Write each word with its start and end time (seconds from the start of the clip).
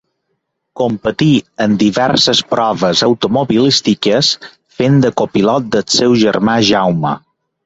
Competí 0.79 1.27
en 1.65 1.75
diverses 1.83 2.41
proves 2.53 3.03
automobilístiques 3.09 4.31
fent 4.81 4.99
de 5.05 5.13
copilot 5.23 5.69
del 5.77 5.87
seu 5.99 6.17
germà 6.25 6.57
Jaume. 6.73 7.15